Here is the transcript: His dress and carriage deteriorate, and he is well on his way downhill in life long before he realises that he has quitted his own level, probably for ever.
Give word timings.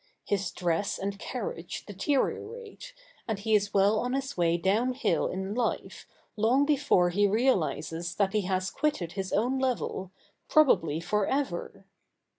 His 0.25 0.49
dress 0.49 0.97
and 0.97 1.19
carriage 1.19 1.85
deteriorate, 1.85 2.95
and 3.27 3.37
he 3.37 3.53
is 3.53 3.71
well 3.71 3.99
on 3.99 4.13
his 4.13 4.35
way 4.35 4.57
downhill 4.57 5.27
in 5.27 5.53
life 5.53 6.07
long 6.35 6.65
before 6.65 7.11
he 7.11 7.27
realises 7.27 8.15
that 8.15 8.33
he 8.33 8.41
has 8.41 8.71
quitted 8.71 9.11
his 9.11 9.31
own 9.31 9.59
level, 9.59 10.09
probably 10.47 11.01
for 11.01 11.27
ever. 11.27 11.85